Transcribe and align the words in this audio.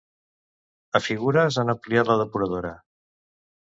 A 1.01 1.03
Figures 1.09 1.61
han 1.65 1.77
ampliat 1.77 2.13
la 2.15 2.19
depuradora. 2.25 2.77